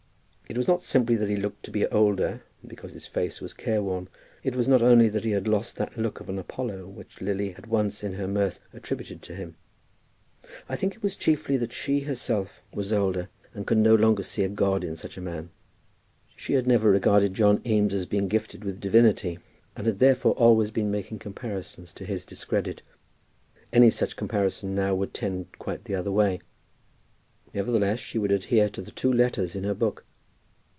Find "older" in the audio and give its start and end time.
1.87-2.43, 12.91-13.29